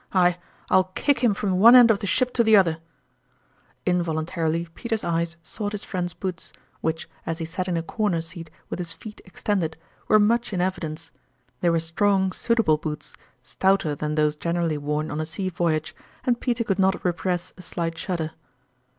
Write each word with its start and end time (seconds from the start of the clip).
I 0.13 0.39
I'll 0.71 0.85
kick 0.95 1.19
him 1.19 1.35
from 1.35 1.59
one 1.59 1.75
end 1.75 1.91
of 1.91 1.99
the 1.99 2.07
ship 2.07 2.33
to 2.33 2.43
the 2.43 2.55
other!" 2.55 2.79
Involuntarily 3.95 4.67
Peter's 4.73 5.03
eyes 5.03 5.37
sought 5.43 5.73
his 5.73 5.83
friend's 5.83 6.15
boots, 6.15 6.51
which, 6.79 7.07
as 7.23 7.37
he 7.37 7.45
sat 7.45 7.67
in 7.67 7.77
a 7.77 7.83
corner 7.83 8.19
seat 8.21 8.49
with 8.67 8.79
his 8.79 8.93
feet 8.93 9.21
extended, 9.25 9.77
were 10.07 10.17
much 10.17 10.53
in 10.53 10.59
evi 10.59 10.79
dence; 10.79 11.11
they 11.59 11.69
were 11.69 11.79
strong, 11.79 12.31
suitable 12.31 12.77
boots, 12.79 13.13
stouter 13.43 13.93
than 13.93 14.15
those 14.15 14.35
generally 14.35 14.75
worn 14.79 15.11
on 15.11 15.21
a 15.21 15.25
sea 15.27 15.49
voyage, 15.49 15.95
and 16.23 16.39
Peter 16.41 16.63
could 16.63 16.79
not 16.79 17.05
repress 17.05 17.53
a 17.55 17.61
slight 17.61 17.95
shudder. 17.95 18.31